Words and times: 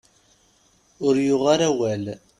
Ur 1.05 1.15
yuɣ 1.27 1.43
ara 1.53 1.67
awal. 1.71 2.03